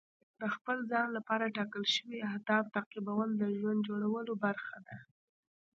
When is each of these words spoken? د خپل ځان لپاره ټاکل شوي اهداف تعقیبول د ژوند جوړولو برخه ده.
د 0.39 0.41
خپل 0.55 0.77
ځان 0.91 1.07
لپاره 1.17 1.53
ټاکل 1.57 1.83
شوي 1.95 2.17
اهداف 2.29 2.63
تعقیبول 2.75 3.29
د 3.37 3.43
ژوند 3.57 3.79
جوړولو 3.89 4.33
برخه 4.45 4.77
ده. 4.87 4.97